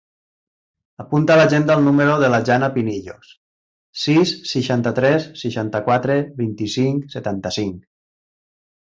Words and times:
Apunta 1.01 1.33
a 1.33 1.35
l'agenda 1.39 1.73
el 1.79 1.83
número 1.87 2.15
de 2.23 2.29
la 2.35 2.39
Jana 2.47 2.69
Pinillos: 2.77 3.29
sis, 4.05 4.31
seixanta-tres, 4.53 5.29
seixanta-quatre, 5.43 6.17
vint-i-cinc, 6.41 7.05
setanta-cinc. 7.19 7.77